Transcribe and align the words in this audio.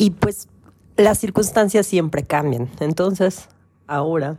Y 0.00 0.12
pues 0.12 0.48
las 0.96 1.18
circunstancias 1.18 1.86
siempre 1.86 2.22
cambian. 2.22 2.70
Entonces, 2.80 3.50
ahora, 3.86 4.38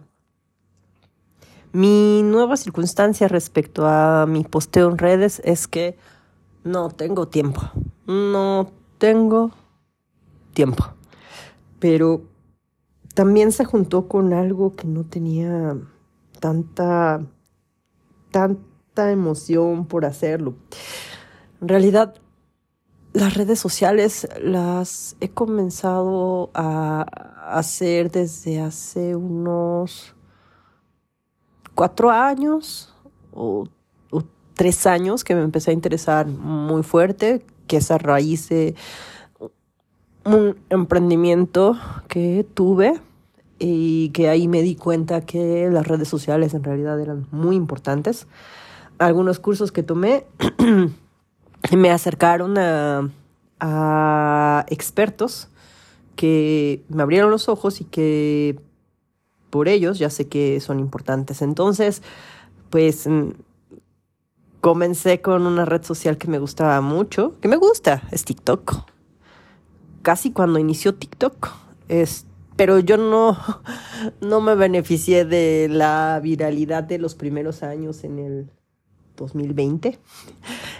mi 1.72 2.24
nueva 2.24 2.58
circunstancia 2.58 3.28
respecto 3.28 3.86
a 3.86 4.26
mi 4.26 4.44
posteo 4.44 4.89
en 4.89 4.97
redes 4.97 5.39
es 5.46 5.68
que 5.68 6.00
no 6.63 6.89
tengo 6.89 7.28
tiempo. 7.28 7.62
No 8.08 8.71
tengo 8.97 9.52
tiempo. 10.55 10.84
Pero 11.78 12.23
también 13.14 13.52
se 13.52 13.64
juntó 13.64 14.07
con 14.07 14.34
algo 14.34 14.75
que 14.75 14.88
no 14.88 15.04
tenía 15.04 15.78
tanta, 16.39 17.21
tanta 18.32 19.12
emoción 19.12 19.86
por 19.86 20.05
hacerlo. 20.05 20.55
En 21.62 21.68
realidad, 21.68 22.16
las 23.14 23.34
redes 23.34 23.59
sociales 23.59 24.28
las 24.41 25.16
he 25.20 25.30
comenzado 25.30 26.50
a 26.54 27.01
hacer 27.57 28.10
desde 28.10 28.61
hace 28.61 29.15
unos 29.15 30.15
cuatro 31.75 32.09
años 32.09 32.94
o, 33.34 33.67
tres 34.53 34.86
años 34.86 35.23
que 35.23 35.34
me 35.34 35.42
empecé 35.42 35.72
a 35.72 35.73
interesar 35.73 36.28
muy 36.28 36.84
fuerte, 36.84 37.44
que 37.66 37.78
es 37.78 37.89
a 37.89 37.97
raíz 37.97 38.47
de 38.50 38.75
un 40.23 40.56
emprendimiento 40.70 41.80
que 42.08 42.45
tuve 42.53 43.02
y 43.58 44.09
que 44.09 44.30
ahí 44.30 44.48
me 44.48 44.62
di 44.62 44.75
cuenta 44.75 45.22
que 45.22 45.67
las 45.72 45.88
redes 45.88 46.09
sociales 46.09 46.53
en 46.53 46.64
realidad 46.64 47.00
eran 47.00 47.25
muy 47.31 47.56
importantes. 47.56 48.28
Algunos 49.00 49.39
cursos 49.39 49.72
que 49.72 49.81
tomé 49.81 50.25
me 51.78 51.92
acercaron 51.92 52.58
a, 52.58 53.09
a 53.59 54.66
expertos 54.70 55.50
que 56.16 56.84
me 56.89 57.03
abrieron 57.03 57.31
los 57.31 57.50
ojos 57.50 57.81
y 57.81 57.86
que 57.86 58.59
por 59.50 59.67
ellos 59.67 60.00
ya 60.00 60.09
sé 60.09 60.28
que 60.28 60.59
son 60.59 60.80
importantes. 60.80 61.42
Entonces, 61.42 62.02
pues 62.70 63.08
mm, 63.08 63.30
comencé 64.62 65.22
con 65.22 65.45
una 65.45 65.66
red 65.66 65.84
social 65.84 66.17
que 66.17 66.28
me 66.28 66.39
gustaba 66.39 66.82
mucho, 66.82 67.39
que 67.42 67.48
me 67.48 67.58
gusta, 67.58 68.04
es 68.12 68.26
TikTok. 68.26 68.89
Casi 70.02 70.32
cuando 70.32 70.58
inició 70.58 70.95
TikTok, 70.95 71.50
es, 71.88 72.26
pero 72.56 72.80
yo 72.80 72.98
no, 72.98 73.38
no 74.22 74.42
me 74.42 74.56
beneficié 74.56 75.26
de 75.26 75.67
la 75.70 76.20
viralidad 76.23 76.84
de 76.84 76.98
los 76.98 77.14
primeros 77.14 77.62
años 77.62 78.04
en 78.04 78.20
el 78.20 78.50
2020. 79.17 80.00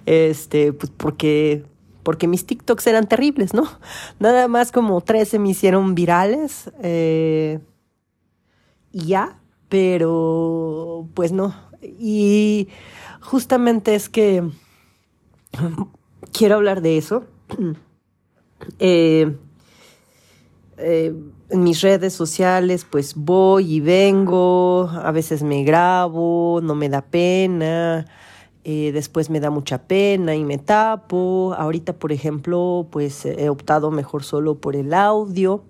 Este, 0.06 0.74
pues 0.74 0.92
porque 0.96 1.66
porque 2.04 2.28
mis 2.28 2.46
TikToks 2.46 2.88
eran 2.88 3.08
terribles, 3.08 3.54
¿no? 3.54 3.64
Nada 4.20 4.48
más 4.48 4.72
como 4.72 5.02
tres 5.02 5.30
se 5.30 5.40
me 5.40 5.50
hicieron 5.50 5.94
virales 5.94 6.72
eh, 6.82 7.59
y 8.92 9.06
ya, 9.08 9.40
pero 9.70 11.08
pues 11.14 11.32
no. 11.32 11.56
Y 11.82 12.70
justamente 13.22 13.96
es 13.96 14.09
que 14.09 14.44
quiero 16.32 16.56
hablar 16.56 16.82
de 16.82 16.98
eso. 16.98 17.26
Eh, 18.78 19.36
eh, 20.78 21.16
en 21.52 21.64
mis 21.64 21.82
redes 21.82 22.14
sociales 22.14 22.86
pues 22.90 23.14
voy 23.16 23.76
y 23.76 23.80
vengo, 23.82 24.90
a 24.90 25.12
veces 25.12 25.44
me 25.44 25.64
grabo, 25.64 26.60
no 26.64 26.76
me 26.76 26.90
da 26.90 27.02
pena, 27.02 28.06
eh, 28.64 28.92
después 28.94 29.30
me 29.30 29.40
da 29.40 29.50
mucha 29.50 29.84
pena 29.84 30.36
y 30.36 30.44
me 30.44 30.58
tapo. 30.58 31.54
Ahorita, 31.58 31.94
por 31.94 32.12
ejemplo, 32.12 32.88
pues 32.92 33.26
he 33.26 33.50
optado 33.50 33.92
mejor 33.92 34.24
solo 34.24 34.56
por 34.56 34.76
el 34.76 34.94
audio. 34.94 35.64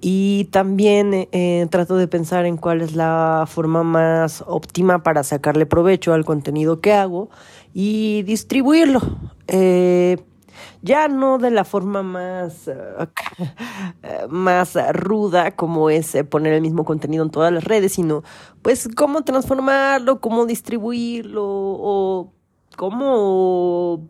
Y 0.00 0.44
también 0.52 1.28
eh, 1.32 1.66
trato 1.70 1.96
de 1.96 2.06
pensar 2.06 2.46
en 2.46 2.56
cuál 2.56 2.82
es 2.82 2.94
la 2.94 3.46
forma 3.48 3.82
más 3.82 4.44
óptima 4.46 5.02
para 5.02 5.24
sacarle 5.24 5.66
provecho 5.66 6.14
al 6.14 6.24
contenido 6.24 6.80
que 6.80 6.92
hago 6.92 7.30
y 7.74 8.22
distribuirlo. 8.22 9.00
Eh, 9.48 10.18
ya 10.82 11.08
no 11.08 11.38
de 11.38 11.50
la 11.50 11.64
forma 11.64 12.02
más, 12.02 12.68
eh, 12.68 12.76
más 14.28 14.76
ruda 14.92 15.56
como 15.56 15.90
es 15.90 16.14
eh, 16.14 16.24
poner 16.24 16.52
el 16.52 16.62
mismo 16.62 16.84
contenido 16.84 17.24
en 17.24 17.30
todas 17.30 17.52
las 17.52 17.64
redes, 17.64 17.92
sino 17.92 18.22
pues 18.62 18.88
cómo 18.94 19.22
transformarlo, 19.22 20.20
cómo 20.20 20.46
distribuirlo 20.46 21.44
o 21.44 22.32
cómo 22.76 24.08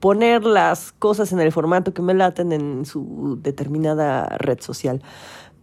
poner 0.00 0.44
las 0.44 0.92
cosas 0.92 1.32
en 1.32 1.40
el 1.40 1.52
formato 1.52 1.94
que 1.94 2.02
me 2.02 2.14
laten 2.14 2.52
en 2.52 2.84
su 2.84 3.38
determinada 3.42 4.26
red 4.38 4.60
social. 4.60 5.02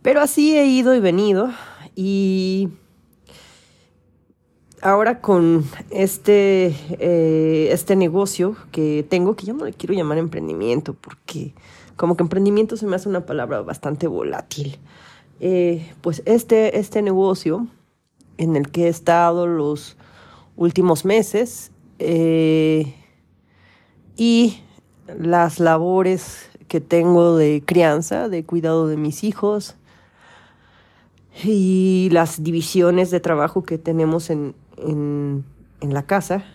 Pero 0.02 0.22
así 0.22 0.58
he 0.58 0.66
ido 0.66 0.96
y 0.96 1.00
venido 1.00 1.50
y 1.96 2.70
ahora 4.84 5.22
con 5.22 5.64
este, 5.90 6.76
eh, 7.00 7.70
este 7.72 7.96
negocio 7.96 8.56
que 8.72 9.06
tengo, 9.08 9.36
que 9.36 9.46
yo 9.46 9.54
no 9.54 9.66
le 9.66 9.74
quiero 9.74 9.94
llamar 9.94 10.18
emprendimiento, 10.18 10.94
porque 10.94 11.54
como 11.96 12.18
que 12.18 12.24
emprendimiento 12.24 12.76
se 12.78 12.86
me 12.86 12.96
hace 12.96 13.10
una 13.10 13.26
palabra 13.26 13.62
bastante 13.62 14.08
volátil. 14.08 14.78
Eh, 15.40 15.92
pues 16.02 16.22
este, 16.26 16.78
este 16.78 17.02
negocio 17.02 17.68
en 18.38 18.56
el 18.56 18.70
que 18.72 18.86
he 18.86 18.90
estado 18.90 19.48
los 19.48 19.98
últimos 20.56 21.06
meses 21.06 21.72
eh, 22.00 22.94
y 24.18 24.60
las 25.08 25.60
labores 25.60 26.50
que 26.68 26.82
tengo 26.82 27.38
de 27.38 27.64
crianza, 27.66 28.30
de 28.30 28.44
cuidado 28.44 28.88
de 28.88 28.98
mis 28.98 29.24
hijos 29.24 29.76
y 31.44 32.10
las 32.12 32.44
divisiones 32.44 33.12
de 33.12 33.20
trabajo 33.20 33.64
que 33.64 33.78
tenemos 33.78 34.30
en, 34.30 34.56
en, 34.78 35.46
la 35.82 36.04
casa, 36.04 36.46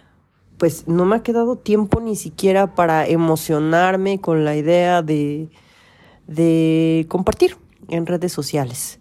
pues 0.57 0.89
no 0.89 1.05
me 1.05 1.17
ha 1.17 1.23
quedado 1.23 1.57
tiempo 1.57 2.01
ni 2.01 2.17
siquiera 2.17 2.75
para 2.75 3.07
emocionarme 3.07 4.21
con 4.21 4.45
la 4.45 4.57
idea 4.57 5.03
de, 5.03 5.51
de 6.27 7.05
compartir 7.09 7.57
en 7.89 8.07
redes 8.07 8.33
sociales. 8.33 9.01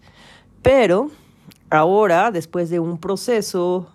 Pero 0.62 1.10
ahora, 1.70 2.32
después 2.32 2.70
de 2.70 2.80
un 2.80 2.98
proceso, 2.98 3.88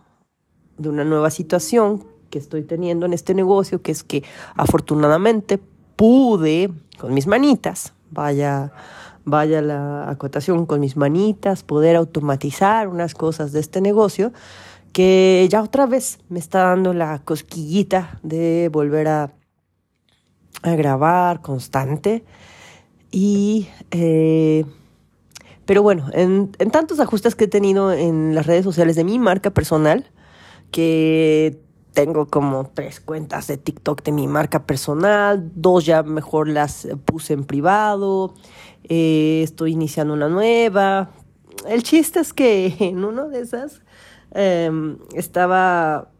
de 0.79 0.89
una 0.89 1.05
nueva 1.05 1.31
situación 1.31 2.05
que 2.31 2.39
estoy 2.39 2.63
teniendo 2.63 3.05
en 3.05 3.13
este 3.13 3.35
negocio, 3.35 3.83
que 3.83 3.93
es 3.93 4.03
que 4.03 4.25
afortunadamente 4.55 5.61
pude 5.97 6.71
con 6.99 7.15
mis 7.15 7.27
manitas, 7.27 7.93
vaya, 8.11 8.73
vaya 9.25 9.61
la 9.61 10.11
acotación, 10.11 10.67
con 10.67 10.81
mis 10.81 10.97
manitas, 10.97 11.63
poder 11.63 11.97
automatizar 11.97 12.89
unas 12.89 13.15
cosas 13.15 13.53
de 13.53 13.61
este 13.61 13.81
negocio, 13.81 14.33
que 14.93 15.47
ya 15.51 15.63
otra 15.63 15.87
vez 15.87 16.19
me 16.29 16.39
está 16.39 16.65
dando 16.65 16.93
la 16.93 17.21
cosquillita 17.25 18.19
de 18.23 18.69
volver 18.71 19.09
a, 19.09 19.33
grabar 20.63 21.41
constante. 21.41 22.25
Y, 23.11 23.69
eh, 23.91 24.65
pero 25.65 25.83
bueno, 25.83 26.07
en, 26.13 26.53
tantos 26.71 27.01
ajustes 27.01 27.35
que 27.35 27.45
he 27.45 27.49
tenido 27.49 27.93
en 27.93 28.35
las 28.35 28.47
redes 28.47 28.65
sociales 28.65 28.95
de 28.95 29.05
mi 29.05 29.19
marca 29.19 29.51
personal, 29.51 30.11
que 30.71 31.59
tengo 31.95 32.27
como 32.27 32.71
tres 32.73 33.01
cuentas 33.01 33.49
de 33.49 33.57
TikTok 33.57 34.03
de 34.03 34.13
mi 34.13 34.29
marca 34.29 34.65
personal, 34.65 35.51
dos 35.55 35.85
ya 35.85 36.03
mejor 36.03 36.49
las 36.49 36.89
puse 37.05 37.35
en 37.35 37.45
privado, 37.45 38.35
eh, 38.85 39.41
estoy 39.43 39.73
iniciando 39.73 40.15
una 40.15 40.29
nueva. 40.29 41.11
El 41.67 41.83
chiste 41.83 42.21
es 42.21 42.33
que 42.33 42.77
en 42.79 43.05
una 43.05 43.25
de 43.25 43.41
esas 43.41 43.83
Em, 44.35 44.99
estaba 45.15 46.11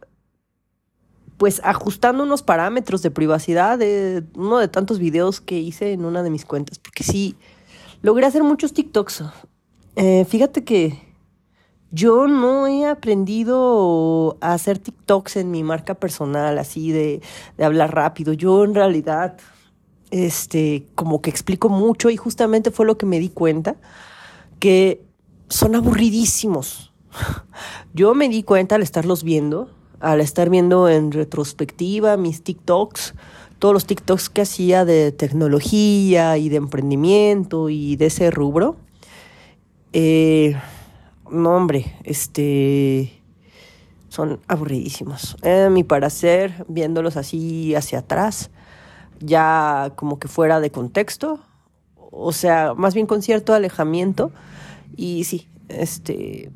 pues 1.37 1.61
ajustando 1.63 2.23
unos 2.23 2.43
parámetros 2.43 3.01
de 3.01 3.11
privacidad 3.11 3.77
de 3.77 4.23
uno 4.35 4.59
de 4.59 4.67
tantos 4.67 4.99
videos 4.99 5.41
que 5.41 5.59
hice 5.59 5.91
en 5.91 6.05
una 6.05 6.23
de 6.23 6.29
mis 6.29 6.45
cuentas, 6.45 6.79
porque 6.79 7.03
sí, 7.03 7.35
logré 8.01 8.25
hacer 8.25 8.43
muchos 8.43 8.73
TikToks. 8.73 9.23
Eh, 9.95 10.25
fíjate 10.25 10.63
que 10.63 10.99
yo 11.91 12.27
no 12.27 12.65
he 12.67 12.85
aprendido 12.85 14.37
a 14.41 14.53
hacer 14.53 14.79
TikToks 14.79 15.37
en 15.37 15.51
mi 15.51 15.63
marca 15.63 15.95
personal, 15.95 16.57
así 16.57 16.91
de, 16.91 17.21
de 17.57 17.65
hablar 17.65 17.93
rápido. 17.93 18.33
Yo 18.33 18.63
en 18.63 18.73
realidad, 18.73 19.37
este, 20.11 20.87
como 20.95 21.21
que 21.21 21.29
explico 21.29 21.69
mucho 21.69 22.09
y 22.09 22.17
justamente 22.17 22.71
fue 22.71 22.85
lo 22.85 22.97
que 22.97 23.05
me 23.05 23.19
di 23.19 23.29
cuenta, 23.29 23.75
que 24.59 25.03
son 25.49 25.75
aburridísimos. 25.75 26.92
Yo 27.93 28.15
me 28.15 28.29
di 28.29 28.43
cuenta 28.43 28.75
al 28.75 28.81
estarlos 28.81 29.23
viendo, 29.23 29.69
al 29.99 30.21
estar 30.21 30.49
viendo 30.49 30.89
en 30.89 31.11
retrospectiva 31.11 32.17
mis 32.17 32.43
TikToks, 32.43 33.13
todos 33.59 33.73
los 33.73 33.85
TikToks 33.85 34.29
que 34.29 34.41
hacía 34.41 34.83
de 34.85 35.11
tecnología 35.11 36.37
y 36.37 36.49
de 36.49 36.57
emprendimiento 36.57 37.69
y 37.69 37.95
de 37.95 38.07
ese 38.07 38.29
rubro. 38.29 38.75
Eh, 39.93 40.55
no, 41.31 41.55
hombre, 41.55 41.95
este. 42.03 43.21
Son 44.09 44.39
aburridísimos. 44.47 45.37
A 45.43 45.69
mi 45.69 45.83
parecer, 45.83 46.65
viéndolos 46.67 47.17
así 47.17 47.73
hacia 47.73 47.99
atrás, 47.99 48.51
ya 49.19 49.93
como 49.95 50.19
que 50.19 50.27
fuera 50.27 50.59
de 50.59 50.69
contexto, 50.69 51.39
o 51.95 52.31
sea, 52.31 52.75
más 52.75 52.93
bien 52.93 53.07
con 53.07 53.23
cierto 53.23 53.53
alejamiento. 53.53 54.31
Y 54.95 55.23
sí, 55.23 55.47
este, 55.69 56.51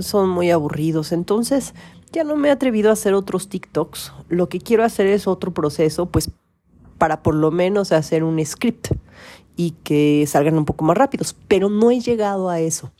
son 0.00 0.28
muy 0.28 0.50
aburridos. 0.50 1.12
Entonces, 1.12 1.74
ya 2.12 2.24
no 2.24 2.36
me 2.36 2.48
he 2.48 2.50
atrevido 2.50 2.90
a 2.90 2.94
hacer 2.94 3.14
otros 3.14 3.48
TikToks. 3.48 4.12
Lo 4.28 4.48
que 4.48 4.60
quiero 4.60 4.84
hacer 4.84 5.06
es 5.06 5.26
otro 5.26 5.52
proceso, 5.52 6.06
pues, 6.06 6.30
para 6.98 7.22
por 7.22 7.34
lo 7.34 7.50
menos 7.50 7.92
hacer 7.92 8.24
un 8.24 8.44
script 8.44 8.92
y 9.56 9.72
que 9.82 10.24
salgan 10.26 10.56
un 10.56 10.64
poco 10.64 10.84
más 10.84 10.96
rápidos. 10.96 11.34
Pero 11.48 11.68
no 11.68 11.90
he 11.90 12.00
llegado 12.00 12.48
a 12.48 12.60
eso. 12.60 12.92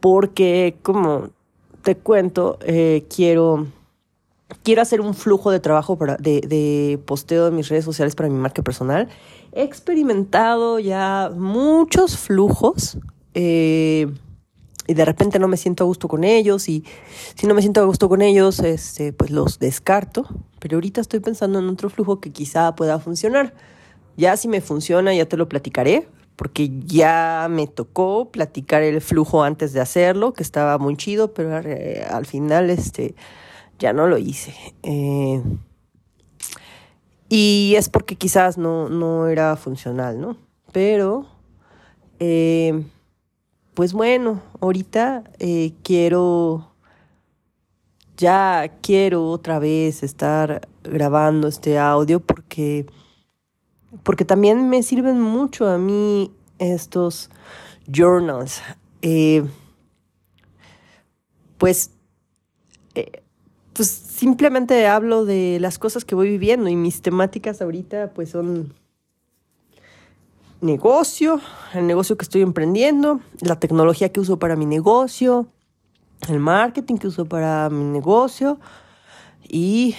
Porque, 0.00 0.76
como 0.82 1.30
te 1.82 1.96
cuento, 1.96 2.58
eh, 2.62 3.06
quiero 3.14 3.66
quiero 4.62 4.82
hacer 4.82 5.00
un 5.00 5.14
flujo 5.14 5.50
de 5.50 5.60
trabajo 5.60 5.98
para, 5.98 6.16
de, 6.16 6.40
de, 6.40 6.98
posteo 7.04 7.46
de 7.46 7.50
mis 7.50 7.68
redes 7.68 7.84
sociales 7.84 8.14
para 8.14 8.28
mi 8.28 8.36
marca 8.36 8.62
personal. 8.62 9.08
He 9.52 9.62
experimentado 9.62 10.78
ya 10.78 11.30
muchos 11.34 12.16
flujos 12.16 12.98
eh, 13.34 14.08
y 14.88 14.94
de 14.94 15.04
repente 15.04 15.38
no 15.38 15.48
me 15.48 15.58
siento 15.58 15.84
a 15.84 15.86
gusto 15.86 16.08
con 16.08 16.24
ellos 16.24 16.68
y 16.68 16.82
si 17.34 17.46
no 17.46 17.54
me 17.54 17.60
siento 17.60 17.82
a 17.82 17.84
gusto 17.84 18.08
con 18.08 18.22
ellos, 18.22 18.58
este, 18.60 19.12
pues 19.12 19.30
los 19.30 19.58
descarto. 19.58 20.26
Pero 20.58 20.78
ahorita 20.78 21.02
estoy 21.02 21.20
pensando 21.20 21.58
en 21.58 21.68
otro 21.68 21.90
flujo 21.90 22.20
que 22.20 22.32
quizá 22.32 22.74
pueda 22.74 22.98
funcionar. 22.98 23.54
Ya 24.16 24.36
si 24.38 24.48
me 24.48 24.62
funciona, 24.62 25.14
ya 25.14 25.26
te 25.26 25.36
lo 25.36 25.46
platicaré, 25.46 26.08
porque 26.36 26.70
ya 26.86 27.48
me 27.50 27.66
tocó 27.66 28.30
platicar 28.30 28.82
el 28.82 29.02
flujo 29.02 29.42
antes 29.42 29.74
de 29.74 29.80
hacerlo, 29.80 30.32
que 30.32 30.42
estaba 30.42 30.78
muy 30.78 30.96
chido, 30.96 31.34
pero 31.34 31.58
eh, 31.58 32.06
al 32.08 32.24
final, 32.24 32.70
este 32.70 33.14
ya 33.78 33.92
no 33.92 34.06
lo 34.06 34.16
hice. 34.16 34.54
Eh, 34.82 35.42
y 37.28 37.74
es 37.76 37.90
porque 37.90 38.16
quizás 38.16 38.56
no, 38.56 38.88
no 38.88 39.28
era 39.28 39.54
funcional, 39.56 40.18
¿no? 40.18 40.38
Pero, 40.72 41.26
eh, 42.20 42.84
pues 43.78 43.92
bueno, 43.92 44.42
ahorita 44.60 45.22
eh, 45.38 45.72
quiero, 45.84 46.72
ya 48.16 48.72
quiero 48.82 49.30
otra 49.30 49.60
vez 49.60 50.02
estar 50.02 50.66
grabando 50.82 51.46
este 51.46 51.78
audio 51.78 52.18
porque, 52.18 52.86
porque 54.02 54.24
también 54.24 54.68
me 54.68 54.82
sirven 54.82 55.22
mucho 55.22 55.68
a 55.68 55.78
mí 55.78 56.32
estos 56.58 57.30
journals. 57.86 58.62
pues 61.56 61.92
pues 63.74 63.88
simplemente 63.88 64.88
hablo 64.88 65.24
de 65.24 65.58
las 65.60 65.78
cosas 65.78 66.04
que 66.04 66.16
voy 66.16 66.30
viviendo 66.30 66.68
y 66.68 66.74
mis 66.74 67.00
temáticas 67.00 67.62
ahorita 67.62 68.10
pues 68.12 68.30
son 68.30 68.74
negocio, 70.60 71.40
el 71.74 71.86
negocio 71.86 72.16
que 72.16 72.24
estoy 72.24 72.42
emprendiendo, 72.42 73.20
la 73.40 73.58
tecnología 73.58 74.10
que 74.10 74.20
uso 74.20 74.38
para 74.38 74.56
mi 74.56 74.66
negocio, 74.66 75.48
el 76.28 76.40
marketing 76.40 76.96
que 76.96 77.06
uso 77.06 77.26
para 77.26 77.70
mi 77.70 77.84
negocio 77.84 78.58
y 79.48 79.94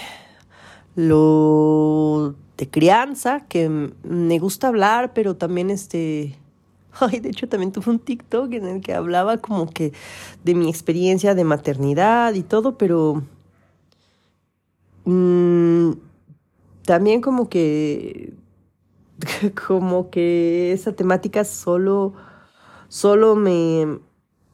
lo 0.95 2.35
de 2.57 2.69
crianza 2.69 3.45
que 3.47 3.69
me 4.03 4.39
gusta 4.39 4.67
hablar, 4.67 5.13
pero 5.13 5.35
también 5.35 5.69
este 5.69 6.37
Ay, 6.99 7.19
de 7.19 7.29
hecho 7.29 7.47
también 7.47 7.71
tuve 7.71 7.91
un 7.91 7.99
TikTok 7.99 8.51
en 8.53 8.65
el 8.65 8.81
que 8.81 8.93
hablaba 8.93 9.37
como 9.37 9.69
que 9.69 9.93
de 10.43 10.55
mi 10.55 10.69
experiencia 10.69 11.35
de 11.35 11.43
maternidad 11.43 12.33
y 12.33 12.43
todo, 12.43 12.77
pero 12.77 13.23
Mm, 15.09 15.93
también 16.85 17.21
como 17.21 17.49
que 17.49 18.33
como 19.67 20.09
que 20.09 20.71
esa 20.71 20.93
temática 20.93 21.43
solo 21.43 22.13
solo 22.87 23.35
me 23.35 23.99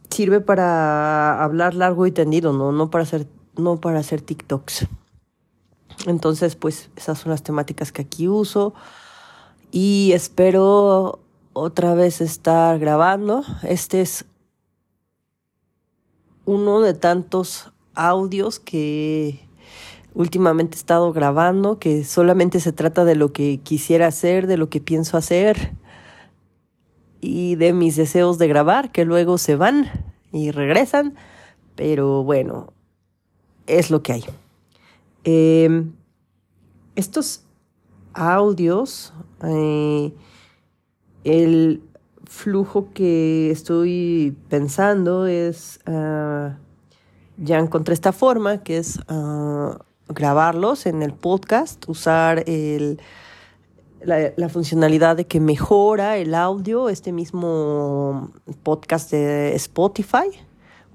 sirve 0.09 0.41
para 0.41 1.44
hablar 1.44 1.73
largo 1.73 2.06
y 2.06 2.12
tendido, 2.12 2.53
no 2.53 2.71
no 2.71 2.89
para 2.89 3.03
hacer 3.03 3.27
no 3.57 3.79
para 3.79 4.00
hacer 4.00 4.21
TikToks. 4.21 4.88
Entonces, 6.07 6.56
pues 6.56 6.89
esas 6.95 7.19
son 7.19 7.31
las 7.31 7.41
temáticas 7.44 7.91
que 7.91 8.01
aquí 8.01 8.27
uso 8.27 8.73
y 9.71 10.12
espero 10.13 11.19
otra 11.53 11.94
vez 11.95 12.21
estar 12.21 12.77
grabando. 12.79 13.44
Este 13.63 14.01
es 14.01 14.25
uno 16.45 16.81
de 16.81 16.94
tantos 16.94 17.71
audios 17.95 18.59
que 18.59 19.47
últimamente 20.15 20.77
he 20.77 20.79
estado 20.79 21.12
grabando, 21.13 21.77
que 21.77 22.03
solamente 22.03 22.59
se 22.59 22.71
trata 22.71 23.06
de 23.06 23.15
lo 23.15 23.33
que 23.33 23.59
quisiera 23.59 24.07
hacer, 24.07 24.47
de 24.47 24.57
lo 24.57 24.69
que 24.69 24.79
pienso 24.79 25.17
hacer 25.17 25.73
y 27.21 27.56
de 27.56 27.73
mis 27.73 27.95
deseos 27.95 28.38
de 28.38 28.47
grabar, 28.47 28.91
que 28.91 29.06
luego 29.06 29.38
se 29.38 29.56
van 29.56 29.89
y 30.31 30.51
regresan, 30.51 31.15
pero 31.75 32.23
bueno, 32.23 32.73
es 33.67 33.91
lo 33.91 34.01
que 34.01 34.13
hay. 34.13 34.25
Em, 35.25 35.91
estos 36.95 37.44
audios, 38.13 39.13
eh, 39.44 40.13
el 41.25 41.81
flujo 42.25 42.89
que 42.94 43.51
estoy 43.51 44.38
pensando 44.50 45.25
es, 45.25 45.79
ah, 45.85 46.57
ya 47.38 47.59
encontré 47.59 47.94
esta 47.94 48.13
forma, 48.13 48.63
que 48.63 48.77
es 48.77 49.00
ah, 49.09 49.79
grabarlos 50.07 50.86
en 50.86 51.02
el 51.02 51.13
podcast, 51.13 51.88
usar 51.90 52.44
el, 52.48 53.00
la, 54.06 54.50
funcionalidad 54.50 55.16
de 55.18 55.25
que 55.25 55.40
mejora 55.40 56.18
el 56.18 56.36
audio, 56.36 56.90
este 56.90 57.12
mismo 57.12 58.31
podcast 58.63 59.12
de 59.12 59.56
Spotify, 59.56 60.30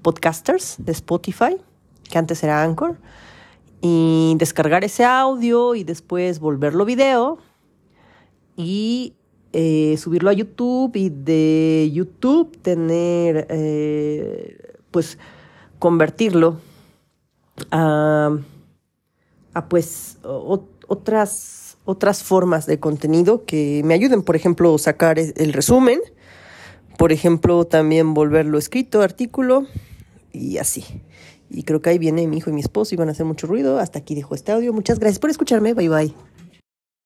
podcasters 0.01 0.77
de 0.79 0.91
Spotify, 0.93 1.57
que 2.09 2.17
antes 2.17 2.43
era 2.43 2.63
Anchor, 2.63 2.97
y 3.81 4.35
descargar 4.37 4.83
ese 4.83 5.03
audio 5.03 5.75
y 5.75 5.83
después 5.83 6.39
volverlo 6.39 6.85
video 6.85 7.39
y 8.55 9.15
eh, 9.53 9.97
subirlo 9.97 10.29
a 10.29 10.33
YouTube 10.33 10.95
y 10.95 11.09
de 11.09 11.89
YouTube 11.91 12.57
tener, 12.61 13.47
eh, 13.49 14.77
pues, 14.91 15.17
convertirlo 15.79 16.57
a 17.71 18.37
a 19.53 19.67
pues 19.67 20.17
otras, 20.87 21.77
otras 21.85 22.23
formas 22.23 22.65
de 22.65 22.79
contenido 22.79 23.45
que 23.45 23.81
me 23.85 23.93
ayuden, 23.93 24.21
por 24.21 24.35
ejemplo, 24.35 24.77
sacar 24.77 25.19
e, 25.19 25.33
el 25.37 25.53
resumen, 25.53 25.99
por 26.97 27.11
ejemplo, 27.11 27.65
también 27.65 28.13
volverlo 28.13 28.57
escrito, 28.57 29.01
artículo 29.01 29.65
y 30.31 30.57
así. 30.57 30.83
Y 31.49 31.63
creo 31.63 31.81
que 31.81 31.89
ahí 31.89 31.97
viene 31.97 32.27
mi 32.27 32.37
hijo 32.37 32.49
y 32.49 32.53
mi 32.53 32.61
esposo 32.61 32.95
y 32.95 32.97
van 32.97 33.09
a 33.09 33.11
hacer 33.11 33.25
mucho 33.25 33.45
ruido. 33.45 33.79
Hasta 33.79 33.99
aquí 33.99 34.15
dejo 34.15 34.35
este 34.35 34.53
audio. 34.53 34.71
Muchas 34.71 34.99
gracias 34.99 35.19
por 35.19 35.29
escucharme. 35.29 35.73
Bye 35.73 35.89
bye. 35.89 36.15